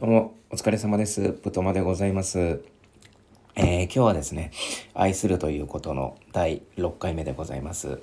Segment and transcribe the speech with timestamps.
[0.00, 1.32] どうも、お疲れ様です。
[1.32, 2.62] ぷとまでございます。
[3.56, 4.52] えー今日はですね、
[4.94, 8.00] 愛するということの第6回目でございます。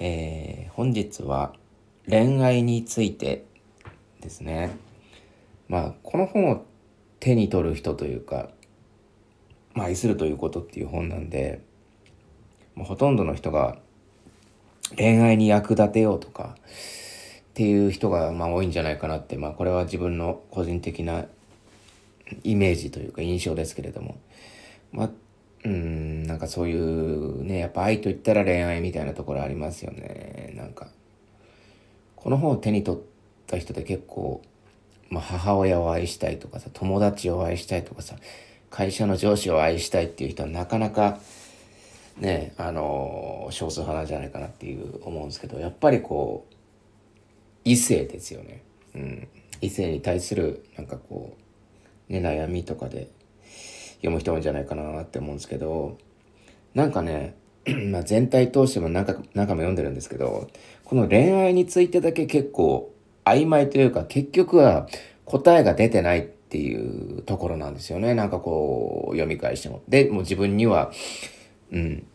[0.00, 1.54] えー本日は
[2.06, 3.46] 恋愛について
[4.20, 4.76] ですね。
[5.66, 6.66] まあ、この本を
[7.20, 8.50] 手に取る人というか、
[9.72, 11.62] まあ、愛するということっていう本なんで、
[12.74, 13.78] もうほとんどの人が
[14.94, 16.54] 恋愛に役立てようとか、
[17.58, 21.24] っていう人がまあ多いんじゃないかなって、まあ、これは自分の個人的な
[22.44, 24.16] イメージというか印象ですけれども。
[24.92, 25.10] まあ
[25.64, 30.52] うんなんかそういうねやっぱ愛と言ったら恋愛みたいなところありますよね。
[30.54, 30.86] なんか
[32.14, 33.00] この本を手に取っ
[33.48, 34.40] た人で結構、
[35.10, 38.14] まあ、母親を愛したいとかさ友達を愛したいとかさ
[38.70, 41.18] 会社の上司を愛したいっていう人はなかなか
[42.18, 46.57] ねあの少数派なんじゃないかなっていう思うんですけどやっぱりこう
[47.70, 48.62] 異性ですよね。
[48.94, 49.28] うん。
[49.60, 51.36] 異性に対する、なんかこ
[52.08, 53.08] う、ね、悩みとかで
[53.96, 55.98] 読む人多いんじゃないかなって思うんですけど、
[56.74, 57.34] なんかね、
[57.90, 60.48] まあ全体通しても何回も読んでるんですけど、
[60.84, 62.94] この恋愛についてだけ結構
[63.24, 64.88] 曖昧というか、結局は
[65.26, 68.14] 答えが出てないっていうところなんですよね。
[68.14, 69.82] なんかこう、読み返しても。
[69.88, 70.90] で、もう自分には、
[71.70, 72.06] うん、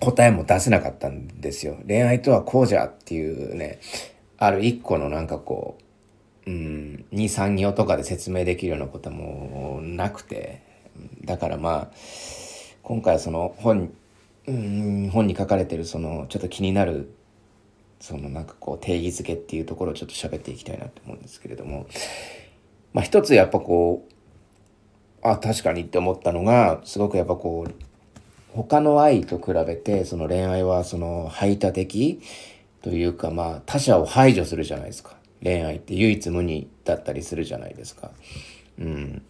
[0.00, 1.76] 答えも出せなかったんですよ。
[1.86, 3.80] 恋愛とはこうじゃっていうね、
[4.38, 5.78] ある一個のなんかこ
[6.46, 10.62] う、うん、2、3行とかで説明できるようなこともなくて、
[11.24, 11.96] だからまあ、
[12.82, 13.92] 今回はその本、
[14.46, 17.12] うん、本に書かれてるそのちょっと気になる、
[18.00, 21.86] そのなんかこう定義づけっていうところをちょっと喋っていきたいなと思うんですけれども、
[22.92, 27.74] まあ一つやっぱこう、あ、確かにって思ったのが、すごくやっぱこう、
[28.54, 32.20] 他の愛と比べてその恋愛はその排他的
[32.82, 35.16] というかまあ他者を排除するじゃないですか。
[35.42, 38.10] 恋愛って唯一無二だったりするじゃないですか。
[38.78, 39.22] うん。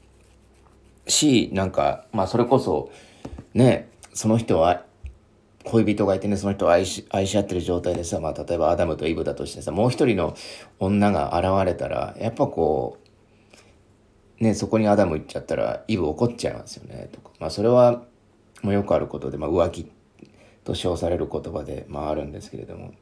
[1.07, 2.91] しなんかまあそれこそ
[3.55, 4.85] ねその人は
[5.65, 10.35] 恋人がいてねその人を愛し愛し合ってる状態でさ、まあ、例えばアダムとイブだとしてさもう一人の
[10.79, 12.99] 女が現れたらやっぱこ
[14.41, 17.31] うねそこにアダム行っちゃったらイブ怒っちゃいますよねとか。
[17.39, 18.03] まあそれは
[18.63, 19.91] まあ、よくあることで、まあ、浮気
[20.65, 22.93] と称される言葉で、まあ、あるんですけれども、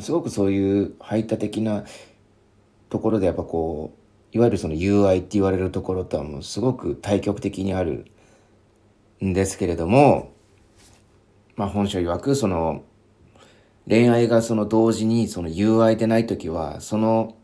[0.00, 1.84] すごくそういう排他的な
[2.88, 3.92] ところでやっぱこ
[4.32, 8.06] ういわゆるその友愛って言われるところとはもうすごく対極的にある
[9.22, 10.32] んですけれども、
[11.56, 12.84] まあ、本書曰くその
[13.88, 17.36] 恋愛がその同時にその友愛でない時はその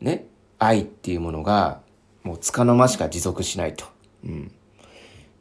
[0.00, 0.26] ね
[0.58, 1.80] 愛っていうものが
[2.22, 3.86] もう束の間しか持続しないと。
[4.24, 4.52] うん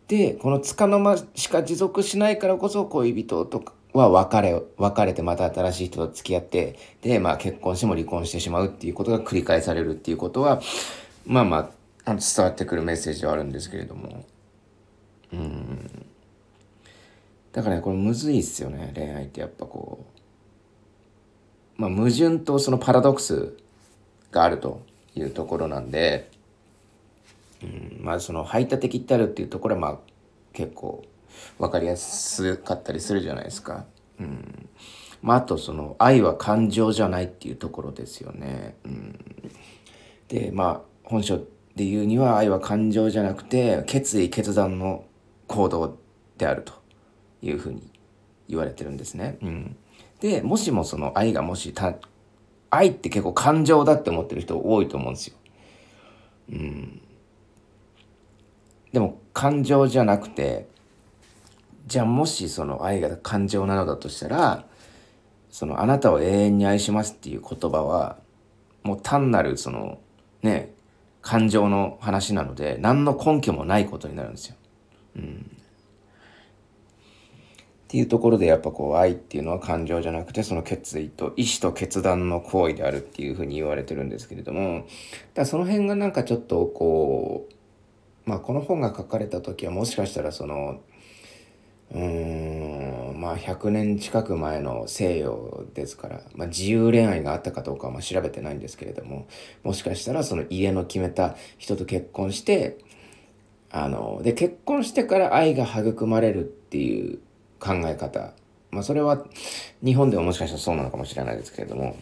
[0.07, 10.61] でこの束の間しか持続しないからこそ恋人とかは別れ別れてまた新しい人と付き合ってで、まあ、結婚しても離婚してしまうっていうことが繰り返されるっていうことは
[11.25, 11.77] まあまあ
[12.09, 14.25] あの伝わってくるメッセージはあるんですけれども。
[15.33, 16.05] うん。
[17.51, 20.05] だからねこれむずいっすよね恋愛ってやっぱこ
[21.77, 21.81] う。
[21.81, 23.57] まあ矛盾とそのパラドックス
[24.31, 24.81] があると
[25.15, 26.31] いうところなんで。
[27.61, 29.97] うん、まあその排他的ってあるっていうところはまあ
[30.53, 31.03] 結構
[31.57, 33.85] 分かりやすかったりするじゃないですか。
[34.19, 34.69] うん、
[35.21, 38.75] まああとその愛は感情じゃないっていうところですよね。
[38.85, 39.19] うん、
[40.27, 45.05] でまあ本書で言うには愛は感情じゃなくて決意決断の
[45.47, 45.97] 行動
[46.37, 46.73] であると
[47.41, 47.91] いうふうに
[48.47, 49.37] 言われてるんですね。
[49.41, 49.75] うん、
[50.19, 51.95] でもしもその愛がもした
[52.69, 55.35] 愛って結構感情だって思ってる人多いと思うんですよ。
[56.51, 57.01] うん
[58.91, 60.67] でも感情じゃなくて
[61.87, 64.65] じゃあもしその愛が感情なのだとしたら
[65.49, 68.17] そのあなたを永遠に愛しますっていう言葉は
[68.83, 69.99] もう単なるその
[70.43, 70.73] ね
[71.21, 74.55] 感情の話なので何の根拠もないことになるんですよ。
[75.15, 75.51] うん、
[77.85, 84.85] っていうところでやっぱこう愛っていうのは感情じゃなくてその決意と意志と決断の行為であるっていうふうに言われてるんですけれども
[85.33, 87.47] だその辺がなんかちょっとこ
[88.25, 90.81] うまあこの本が書かれた時はもしかしたらその
[91.93, 93.15] うん。
[93.17, 99.27] まあ100年近く前の西洋ですから、まあ、自由恋愛があったかどうかはまあ調べてないんですけれども
[99.63, 102.77] もしかしたらその家の決めた人と結婚して
[103.71, 107.19] あので結婚してから愛が育まれるっていう
[107.59, 108.33] 考え方。
[108.69, 109.25] まあそれは
[109.83, 111.97] 日本でももしかしたらそうなのかもしれないですけれども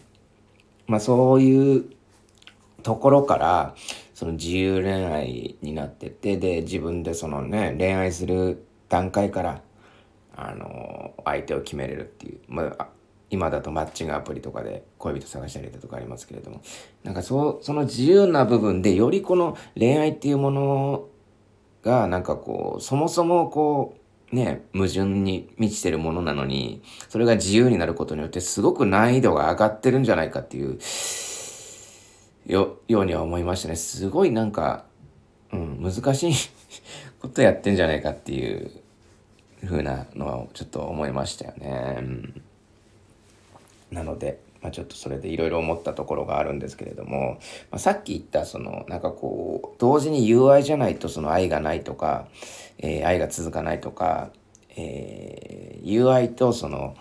[0.88, 1.86] まあそういう
[2.82, 3.76] ところから
[4.14, 9.62] その自由恋愛になっててで自分でそのね恋愛する段階から
[10.36, 12.88] あの相手を決めれるっていう、まあ、
[13.30, 16.62] 今だとマッチングアプリとかで恋人探したりだとかありますけれども、
[17.04, 21.08] なんかそ、その自由な部分でよりこの恋愛っていうもの
[21.82, 23.98] がなんかこう、そもそもこ
[24.32, 30.80] う、ね、矛盾に満ちてるものなのに、それが自由になることによってすごく難易度が上がってるんじゃないかっていう、
[32.48, 33.76] よ、ようには思いましたね。
[33.76, 34.86] すごいなんか、
[35.52, 36.34] うん、難しい
[37.22, 38.72] ことやってんじゃないかっていう
[39.66, 41.98] 風なのはちょっと思いましたよね。
[42.00, 42.42] うん、
[43.92, 47.40] なので、まあ、ちょっとそれでいろいろ思ったところがあるんですけれども、
[47.72, 52.28] まあ、さっき言ったそのなんかこう同時に友愛じゃないとその愛がないとか、
[52.80, 54.32] えー、愛が続かないとか、
[54.76, 56.96] えー、友愛とその、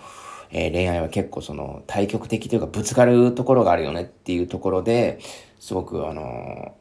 [0.50, 5.18] えー、恋愛は結構その対極的というかぶつかるところがあるよねっていうところで
[5.58, 6.74] すごくあの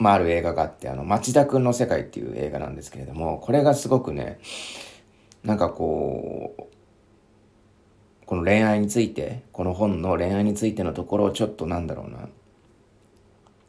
[0.00, 4.40] まあ、ある映画があって、あの、町田くんの世界っていう映画なんですけれども、これがすごくね、
[5.44, 6.64] なんかこう、
[8.24, 12.30] この恋愛について、この本の恋愛についてのところをちょっとなんだろうな、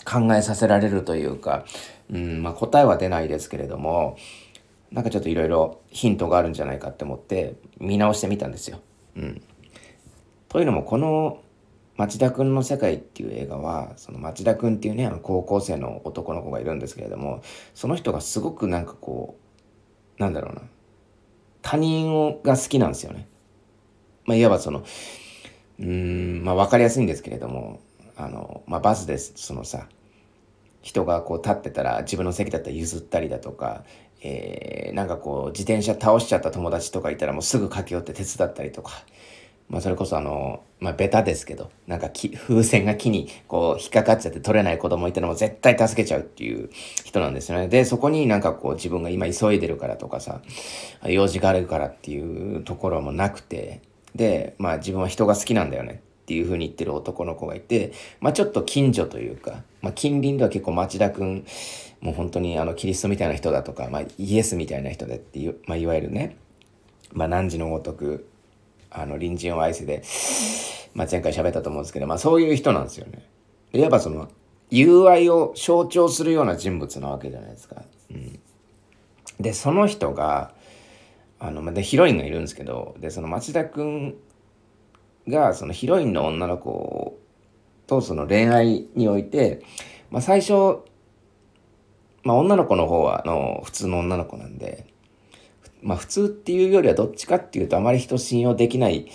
[0.05, 1.65] 考えさせられるというか、
[2.09, 4.15] うん、まあ答えは出ないですけれども、
[4.89, 8.79] なんかちょっといろいろヒントがあるんじゃないかって思って見直してみたんですよ。
[9.17, 9.41] うん。
[10.47, 11.41] というのもこの
[12.01, 17.44] 町田くんの世界っていう映画は、その町田くんっていうね、あの高校生の男の子がいるんですけれども、
[17.75, 19.38] その人がすごくなんかこ
[20.18, 20.63] う、なんだろうな、
[21.62, 23.27] 他人をが好きなんですよね。
[24.25, 24.83] まあ、いわばその、
[25.80, 27.81] うん、まあ、わかりやすいんですけれども、
[28.18, 29.88] あの、まあ、バスです、そのさ、
[30.81, 33.83] 人がこう立ってたら自分の席だったら譲ったりだとか、
[34.24, 38.92] えー、なんかこう自転車倒しちゃった友達とかいたらもうすぐ駆け寄って手伝ったりとか、
[39.71, 46.69] まあそれこそあの、まあベタですけど、なんか木風船が木にこう引っかかっちゃって取れない子供いたらも絶対助けちゃうっていう
[47.06, 47.69] 人なんですよね。
[47.69, 50.41] で、そこになんかこう自分が今急いでるからとかさ、
[51.06, 53.81] 用事があるからっていうところもなくて、
[54.13, 61.45] で、まあ自分は人が好きなんだよねっていう風に言ってる男の子がいて、まあちょっと近所というか、まあ近隣では結構町田くん、
[62.01, 66.35] もう本当にあのキリストみたいな人だとか、まあイエスみたいな人だっていう、まあいわゆるね、
[67.13, 68.27] まあ何時のごとく
[68.91, 70.03] あの、隣人を愛せで、
[70.93, 73.25] まあ、前回喋ったと思うんですけど、まあ、そういう人なんですよね。
[73.73, 74.29] いわばその、
[74.69, 77.83] 友愛を象徴するような人物なわけじゃないですか。
[78.11, 78.39] うん。
[79.39, 80.53] で、その人が、
[81.39, 84.15] あの、で、ヒロインがいるんですけど、で、その町田くん
[85.27, 87.17] が、そのヒロインの女の子
[87.88, 89.63] とその恋愛において、
[90.09, 90.79] まあ、最初、
[92.23, 94.85] まあ、女の子の方は、あの、普通の女の子なんで、
[95.81, 99.07] まあ普通っていうよりはどっちかっていうとあまり人信用できない、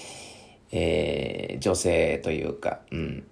[0.73, 3.27] えー、女性というか、うん。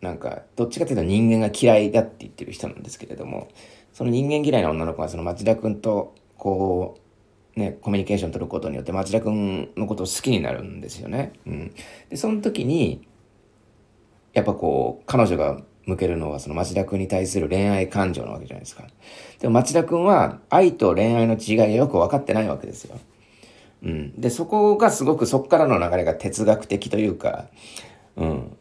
[0.00, 3.48] なんか、どっちかっていうと人間が嫌いだって言ってる人なんですけれども、
[3.92, 6.98] その人間嫌いな女の子がその町田くんと、こ
[7.56, 11.32] う、ね、コミュニケーション取ることによって町田くんのことを好きになるんですよね。
[11.46, 11.74] うん。
[12.10, 13.08] で、その時に、
[14.34, 18.84] やっぱこう、彼女が向けるのはその町田くんに対する恋愛感情なわけじゃないですか。
[19.38, 22.98] でも町田くんは愛と恋愛の違いがよく分かってないわけですよ。
[23.82, 24.20] うん。
[24.20, 27.46] で、そこがすごくそっからの流れが哲学的というか、
[28.16, 28.56] うん。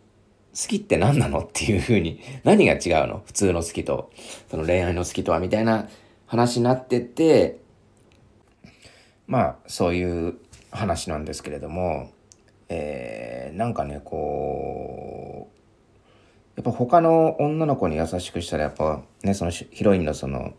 [0.56, 3.24] 好きって何なのっていうふうに、 何が違うの？
[3.26, 4.12] 普通の好きと、
[4.50, 5.90] その恋愛の好きとはみたいな
[6.28, 7.58] 話になってて、
[9.28, 10.36] まあ、そういう
[10.72, 12.12] 話なんですけれども、
[12.70, 15.55] えー、なんかね、こう、
[16.56, 20.54] やっぱ他の女の子に優しくしたらやっぱねそのヒロインのその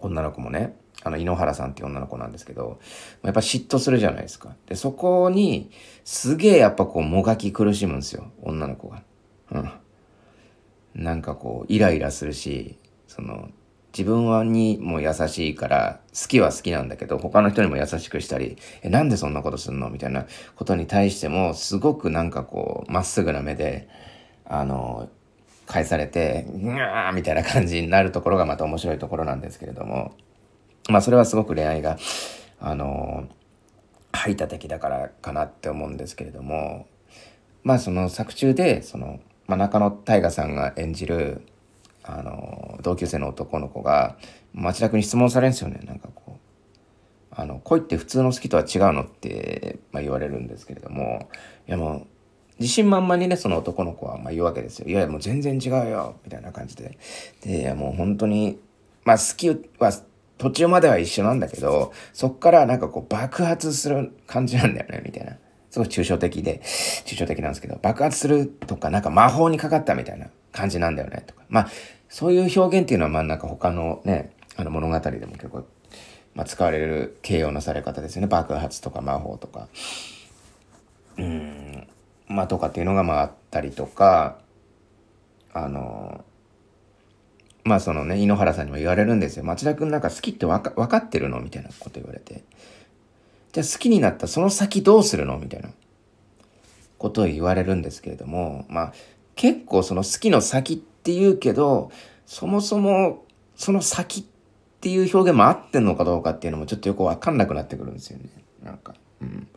[0.00, 2.80] 女の子もねあの井ノ原さんっていう女の子なんですけど
[3.22, 4.54] やっぱ嫉妬するじゃないですか。
[4.66, 5.70] でそこに
[6.04, 9.02] すげえやっぱこうもがき苦しむんですよ女の子が。
[9.52, 9.70] うん。
[10.94, 13.48] なんかこうイライラするしその
[13.96, 19.90] 自分はにも優しいから好きは好きなんだけど他の人にも優しくしたりえなんでそんなことすんの？
[19.90, 20.26] みたいな
[20.56, 23.88] ことに対してもすごくなんかこうまっすぐな目で
[24.52, 25.08] あの、
[25.66, 30.14] 返されて、うわーみたいな感じになるところがまた面白いところなんですけれども、
[30.90, 31.96] まあそれはすごく恋愛が、
[32.60, 33.28] あの、
[34.12, 36.86] 排他的だからかなって思うんですけれども、
[37.64, 41.40] まあその作中で、その、まあ、中野大河さんが演じる、
[42.02, 44.18] あの、同級生の男の子が、
[44.52, 45.80] 町田君に質問されるんですよね。
[45.86, 46.40] なんかこう、
[47.30, 51.30] あの、恋って普通の好きとは違うのって、まあ、言われるんですけれども、
[51.66, 52.06] いやもう、
[52.62, 54.88] 自信満々にね、その男の子はま言うわけですよ。
[54.88, 56.96] いやいや、もう全然違うよ、みたいな感じで。
[57.44, 58.58] で、もう本当に、
[59.04, 59.92] まあ好きは
[60.38, 65.36] 途中までは一緒なんだけど、そっからなんかこう爆発する感じなんだよね、みたいな。
[65.70, 66.60] すごい抽象的で、
[67.06, 71.42] 抽象的なんですけど、爆発するとか、なんか魔法にかかったみたいな感じなんだよね、とか。
[71.48, 71.68] まあ、
[72.08, 75.64] そういう表現っていうのは、まあなんか他のね、あの物語でも結構、
[76.34, 78.28] まあ使われる形容のされ方ですよね。
[78.28, 79.68] 爆発とか魔法とか。
[81.16, 81.86] うん
[82.28, 84.38] まあとかっていうのがまああったりとか
[85.52, 86.24] あの
[87.64, 89.44] まあそのね井ノ原さんにも言われるんですよ。
[89.44, 92.42] 町田君なんか好きって分か分かってるのみたいなこと言われて。
[93.52, 95.70] じゃあ好きになったその先どうするのみたいな。
[97.02, 98.92] ことを言われるんですけれどもまあ
[99.34, 101.90] 結構その好きの先って言うけど
[102.26, 103.24] そもそも
[103.56, 104.24] その先っ
[104.80, 108.30] ていう表現も合ってんのかどうかっていうのもちょっとよく分かんなくなってくるんですよね。
[108.62, 108.94] なんか。
[109.20, 109.48] うん、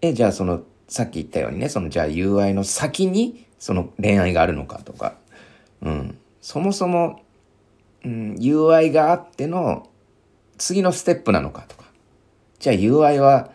[0.00, 5.14] えじゃあそのさっき言ったようにねそのじゃあ友愛の先にその恋愛があるのかとか、
[5.80, 7.22] うん、そもそも、
[8.04, 9.88] うん、友愛があっての
[10.58, 11.84] 次のステップなのかとか。
[12.58, 13.50] じゃあ友愛は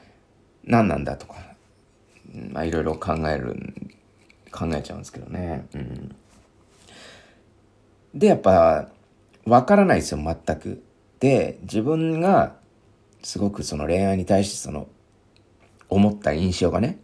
[0.63, 1.35] 何なんだとか。
[2.51, 3.55] まあいろいろ考える
[4.51, 5.67] 考えちゃうんですけどね。
[5.75, 6.15] うん、
[8.15, 8.89] でやっぱ
[9.45, 10.81] 分からないですよ全く。
[11.19, 12.55] で自分が
[13.21, 14.87] すごくその恋愛に対してその
[15.87, 16.97] 思った印象がね。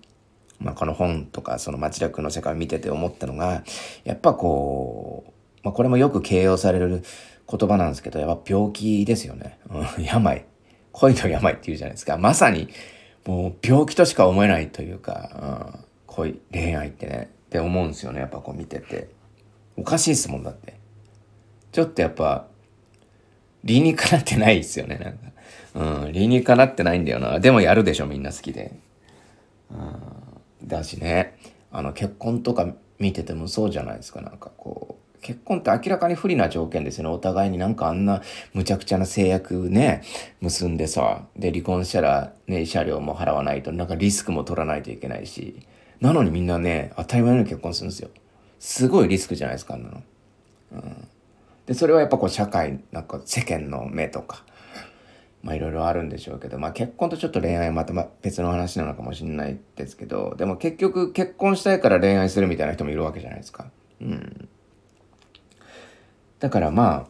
[0.63, 3.63] まあ、この本とかその町田君の世界を見てて思ったのが
[4.03, 5.31] やっぱこう、
[5.63, 7.03] まあ、これもよく形容される
[7.49, 10.45] 言葉なんですけどやっぱ病気ですよね、うん、病。
[10.93, 12.17] 恋の病っていうじゃないですか。
[12.17, 12.69] まさに
[13.25, 18.19] もう病気としか思えないというか、うん、恋恋愛ってねって思うんですよね。
[18.19, 19.09] やっぱこう見てて。
[19.75, 20.75] おかしいですもんだって。
[21.71, 22.45] ちょっとやっぱ
[23.63, 24.97] 理にかなってないですよね。
[25.73, 27.39] なんか、うん、理にかなってないんだよな。
[27.39, 28.77] でもやるでしょみんな好きで、
[29.71, 30.22] うん。
[30.65, 31.37] だしね。
[31.71, 35.21] あの結婚とか見ててもそうじゃないですかなんかこう。
[35.21, 37.09] 結婚って明らかに不利な条件ですよね。
[37.09, 38.21] お互いになんかあんな
[38.53, 40.03] むちゃくちゃな制約ね
[40.41, 45.65] 結んでさで離婚したらね慰謝料も払わないとなんかリスクも取らないといけないし。
[46.01, 48.09] なのにみんなね当たり前のように結婚するんですよ。
[48.59, 50.03] すごいリスクじゃないですかあんなの。
[50.73, 51.07] うん、
[51.65, 54.43] でそれはやっぱこう社会なんか世間の目とか
[55.43, 63.69] まあいろいろあるんでしょうけど、まあ結婚とちょっと恋愛はまた別の話なのかもしれないですけど、でも結局結婚したいから恋愛するみたいな人もいるわけじゃないですか。
[64.01, 64.49] うん。
[66.39, 67.07] だからま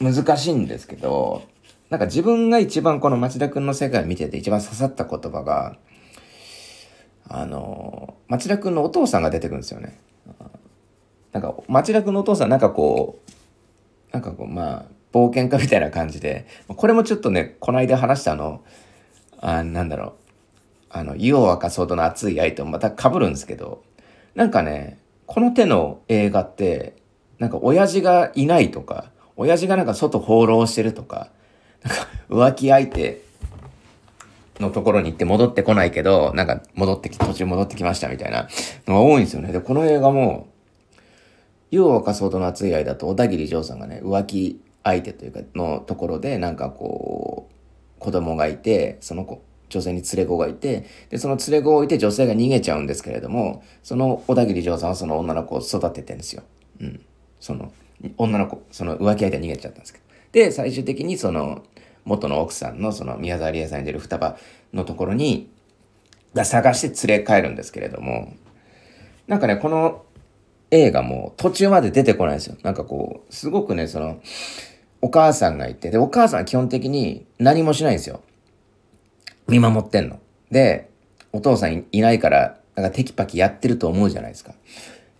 [0.00, 1.42] あ難しいんですけど、
[1.88, 5.78] なんか自分が一番この町田くんの世界見てて一番刺さった言葉が、
[7.28, 9.98] あの、町田くんのお父さんが出てくるんですよね。
[11.32, 13.30] なんか町田くんのお父さんなんかこう、
[14.12, 18.62] なんかこうまあ、冒険家みたいな感じで、これもちょっとね、この間話したあの、
[19.40, 20.12] あなんだろう、
[20.90, 23.82] あの、湯を沸かすほどの熱い愛とまた被るんですけど、
[24.34, 26.96] なんかね、この手の映画って、
[27.38, 31.28] なんか親父がいないとか、親父がなんか外放浪してるとか、
[31.82, 33.22] なんか浮気相手
[34.60, 38.48] のところに行って戻ってこないけど、なんか戻ってき、途中戻ってきましたみたいな
[38.86, 39.52] のが多いんですよね。
[39.52, 40.48] で、この映画も、
[41.70, 56.44] 湯を沸かすほどの熱い愛だと小田切丈さんがね、浮気相手というかのところでなんかこう子供がいてその子女性に連れ子がいてでその連れ子を置いて女性が逃げちゃうんですけれどもその小田切丈さんはその女の子を育ててんですよ。
[56.80, 57.00] うん、
[57.40, 57.72] その
[58.16, 61.64] 女の子その浮気相手逃げちゃったんですけどで最終的にその
[62.04, 64.36] 元の奥さんのその宮沢りえさんに出る双葉
[64.72, 65.50] のところに
[66.32, 68.34] が探して連れ帰るんですけれども
[69.26, 70.04] なんかねこの
[70.70, 72.56] 映画も途中まで出てこないんですよ。
[72.62, 74.20] なんかこうすごくねその
[75.06, 78.22] お母さんがいて、で、お母さんは基本的に何もしないんですよ。
[79.46, 80.18] 見守ってんの。
[80.50, 80.90] で、
[81.32, 84.52] お父さんいないから、なんかテキパキやってると思うじゃないですか。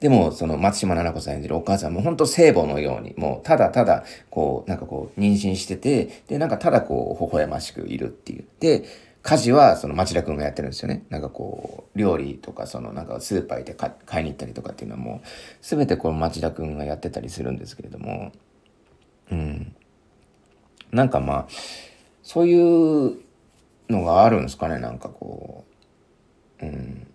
[0.00, 8.44] でも、その松島奈々子さん演じるお母さんも本当聖母のように、もうただただ、こう、なんかこう、妊娠してて、で、なんかただこう、微笑ましくいるっていう。
[8.58, 8.82] で、
[9.22, 11.04] 家事はその町田くんがやってるんですよね。
[11.10, 13.74] なんかこう、料理とか、そのなんかスーパー行って
[14.04, 15.26] 買いに行ったりとかっていうのはもう、
[15.60, 18.32] すべてこの町田くんがやってたりするんですけれども、
[19.30, 19.76] うん。
[20.92, 21.46] なんかまあ、
[22.22, 23.18] そういう
[23.88, 25.64] のがあるんですかね、なんかこ
[26.60, 26.66] う。
[26.66, 27.06] うん。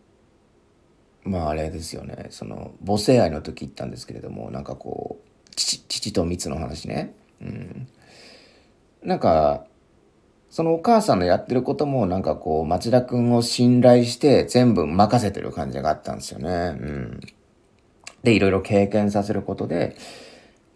[1.24, 7.14] まああれですよね、その母性愛の時言ったんですけれども、なんかこう、父父と蜜の話ね。
[7.42, 7.88] うん。
[9.04, 9.66] なんか、
[10.50, 16.50] そのお母さんのやってることもなんかこう町田くんを信頼して全部任せてる感じがあったんですよね。
[16.50, 17.20] うん。
[18.24, 19.96] で、いろいろ経験させることで、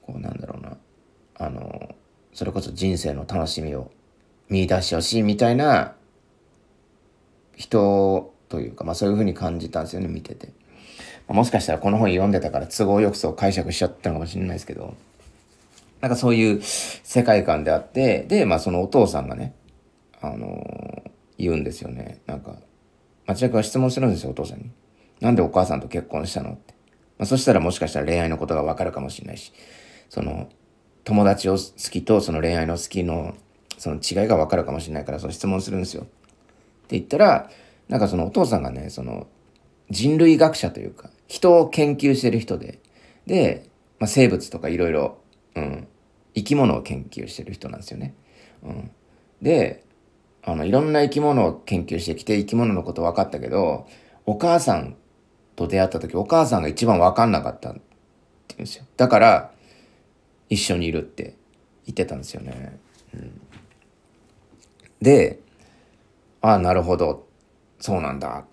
[0.01, 0.77] こうなんだろうな。
[1.37, 1.95] あの、
[2.33, 3.91] それこそ人生の楽しみを
[4.49, 5.95] 見出してほしいみたいな
[7.55, 10.53] 人というか、まあそういうふうに感じたんですよね、見てて。
[11.27, 14.95] もしかしたらこの本読んでたから都合よくそう解釈しちゃったのかもしれないですけど、
[16.01, 19.55] なんかそういう世界観であって、で、まあそのお父さんがね、
[20.21, 21.03] あの、
[21.37, 22.21] 言うんですよね。
[22.27, 22.57] なんか、
[23.25, 24.69] 町田君は質問するんですよ、お父さんに。
[25.19, 26.51] なんでお母さんと結婚したの？
[26.51, 26.75] って。
[27.17, 29.51] まあそしたらもしかしたら恋愛のことがわかるかもしれないし、
[30.09, 30.49] その、
[31.05, 31.59] 友達を好
[31.89, 33.35] きとその恋愛の好きの
[33.77, 36.03] その違いが分かるかもしれないからその質問するんですよ。
[36.03, 36.05] っ
[36.87, 37.49] て言ったら
[37.87, 39.27] なんかそのお父さんがね、その
[39.89, 42.79] 人類学者というか、人を研究してる人で、
[43.27, 43.69] で、
[43.99, 45.17] まあ、生物とかいろいろ、
[46.35, 48.13] 生き物を研究してる人なんですよね。
[48.63, 48.91] うん、
[49.41, 49.83] で、
[50.43, 53.87] あの、いろんな生き物を研究してきて生き物のこと分かったけど、
[54.25, 54.95] お母さん
[55.55, 57.79] と出会った時、お母さんが一番分かんなかったって
[58.49, 58.85] 言うんですよ。
[58.97, 59.51] だから、
[60.49, 61.35] 一緒にいるって
[61.85, 62.79] 言ってたんですよね。
[63.13, 63.41] うん、
[65.01, 65.39] で、
[66.41, 67.27] ああ、なるほど。
[67.79, 68.39] そうなんだ。
[68.39, 68.43] っ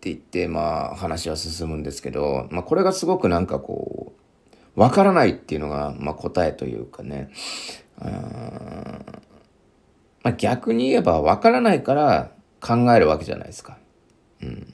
[0.00, 4.14] て言って、まあ話は進むんですけど、まあこれがすごくなんかこ
[4.76, 7.30] う、わからないっていうのが、まあ答えというかね。
[10.22, 13.78] まあ逆に言えばわからないから考えるわけじゃないですか。
[14.42, 14.72] うん。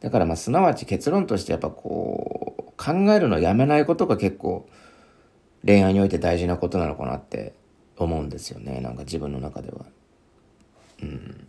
[0.00, 4.68] だからまあすなわち結論としてやっぱこう、考えるのをやめないことが結構
[5.66, 7.52] 恋愛において大事なことなのかなって
[7.98, 8.80] 思うんですよね。
[8.80, 9.86] なんか自分の中では。
[11.02, 11.46] うん。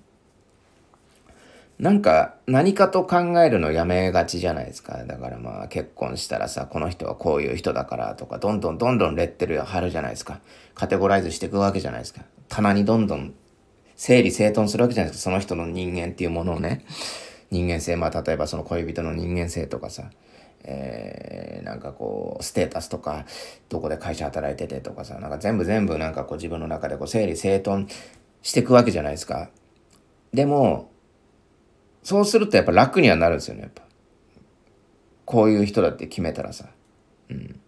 [1.80, 5.04] なんか何かと考えるのやめがちじゃないですか。
[5.06, 10.40] だからまあ結婚したらさ、この人はこういう人だからとか、どんどんどんどんレッテル貼るじゃないですか。
[10.74, 12.22] カテゴライズしていくわけじゃないですか。
[12.48, 13.36] 棚にどんどん
[13.96, 15.30] 整理整頓するわけじゃないですか。
[15.30, 16.84] その人の人間っていうものをね。
[17.52, 20.10] 人間性、まあ例えばその恋人の人間性とかさ。
[20.70, 23.26] えー、なんかこう、ステータスとか、
[23.70, 27.88] どこで会社働いててとかさ、なんか全部全部なんかこう自分の中でこう整理整頓
[28.42, 29.50] していくわけじゃないですか。
[30.34, 30.92] でも、
[32.04, 33.84] そうするとやっぱ楽にはなるんですよね、やっぱ。
[35.24, 36.66] こういう人だって決めたらさ。
[37.30, 37.60] うん。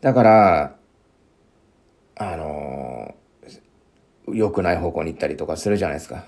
[0.00, 0.76] だから、
[2.16, 6.24] あのー、良くない方向に行ったりとかするじゃないですか。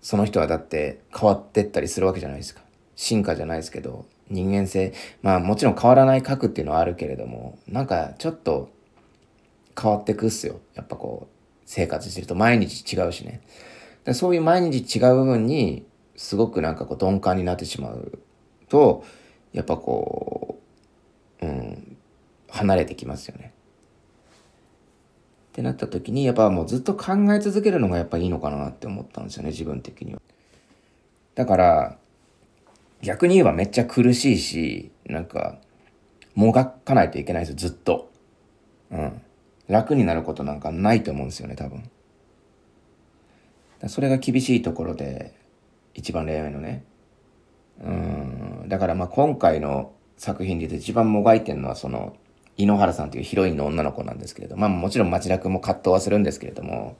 [0.00, 2.62] その人はだって変わってったりするわけじゃないですか。
[2.98, 8.70] 進化じゃないですけど、人間性、まあもちろん変わらない核っていうのはあるけれども、なんかちょっと
[9.80, 10.60] 変わってくっすよ。
[10.74, 13.40] やっぱこう、生活してると毎日違うしね。
[14.04, 15.86] でそういう毎日違う部分に
[16.16, 18.18] すごくなんかこう鈍感になってしまう
[18.68, 19.04] と
[19.52, 20.58] やっぱこ
[21.40, 21.96] う、うん、
[22.48, 23.52] 離れてきますよね。
[25.52, 30.20] ってなった時にやっぱもうずっと考え続けるのがやっぱいいのかなって思ったんですよね自分的には。
[31.36, 31.98] だから
[33.02, 35.58] 逆に言えばめっちゃ苦しいしなんか
[36.34, 38.10] もがかないといけないですずっと。
[38.90, 39.22] うん。
[39.68, 41.90] 楽になることなんかないと思うんですよね多分。
[43.86, 45.34] それが厳しいところで
[45.94, 46.84] 一番恋愛のね
[47.80, 52.16] うんだからまあ今回の作品で一番もがいてるのはその
[52.56, 56.96] 井ノ原さんというヒロインの女の子なんですけれどまあもちろん町田君も葛藤はするんですけれども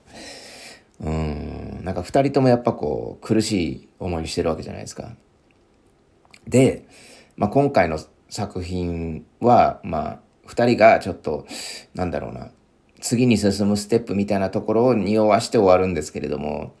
[1.01, 5.11] うんなんか二人ともやっぱこう苦しい思いしてるわけじゃないですか。
[6.49, 6.87] で、
[7.37, 11.45] まあ、今回の作品はまあ二人がちょっと
[11.93, 12.51] なんだろうな
[13.01, 16.75] 次に進むステップみたいなところを匂わして終わるんですけれども、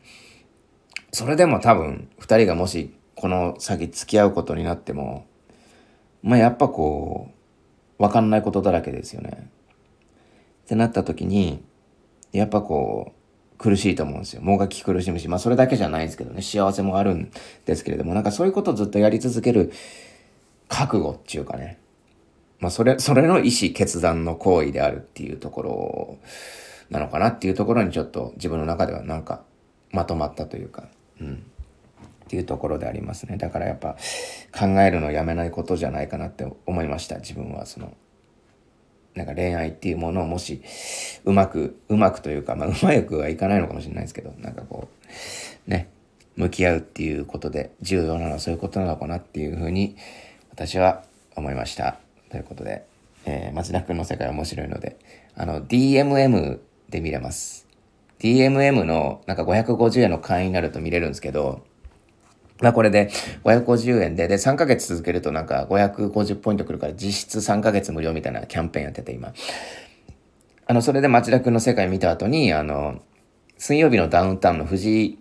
[1.11, 5.25] それでも多分、二人がもしこの先付き合うことになっても、
[6.21, 7.31] まあやっぱこ
[7.99, 9.49] う、わかんないことだらけですよね。
[10.63, 11.63] ってなった時に、
[12.31, 13.18] やっぱこう、
[13.59, 14.41] 苦しいと思うんですよ。
[14.41, 17.31] もがき苦しむし、まあそれだけじゃないんですけどね、幸せもあるん
[17.65, 19.71] ですけれども、なんかそういうことをずっとやり続ける
[20.69, 21.79] 覚悟っていうかね、
[22.59, 26.17] まあ、それ、それの意思決断の行為であるっていうところ
[26.89, 29.43] なのかなっていうところにちょっと自分の中ではなんか
[29.91, 30.87] まとまったというか、
[31.21, 31.43] うん。
[32.25, 33.37] っていうところでありますね。
[33.37, 33.97] だからやっぱ
[34.57, 37.17] 考えるのをやめないことじゃないかなって思いました。
[37.17, 37.93] 自分はその、
[39.19, 40.61] なんか恋愛っていうものをもし
[41.25, 44.87] うまく、うまくというか、まあうまくはいかないのかもしれないですけど、なんかこ
[45.67, 45.89] う、ね、
[46.37, 49.97] 向き合うっていうことで重要なのはそういうことなのかなっていうふうに
[50.51, 51.03] 私は
[51.35, 51.97] 思いました。
[52.31, 52.85] ということで、
[53.25, 54.97] えー、町田くんの世界面白いので、
[55.35, 57.67] あの、DMM で見れます。
[58.19, 61.65] DMM のなんか550円の会員になると見れるんですけど、
[62.61, 63.09] まあこれで
[63.43, 69.33] 550円で、で3ヶ月続けるとなんか550ポイントくるから実質3ヶ月無料みたいなキャンペーンやってて今。
[70.67, 73.01] あの、それで町田くんの世界見た後に、あの、
[73.57, 75.19] 水曜日のダウンタウンの藤井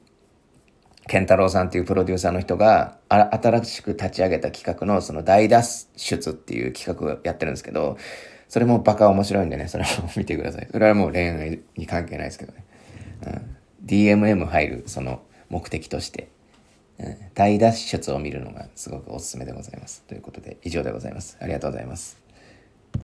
[1.08, 7.96] 健太郎さんっていうプロデューサーの人が新しく立ち上げた企画のその大脱出っていう企画をやってるんですけど、
[8.48, 10.68] それもバカ面白いんでね、それも見てください。
[10.70, 12.64] それはもう恋愛に関係ないですけどね。
[13.26, 16.28] うん、DMM 入るその目的として、
[17.34, 20.02] 大脱出を見るのがすごくおすすめでございます。
[20.08, 21.36] ということで以上でございます。
[21.40, 22.27] ありがとうございます。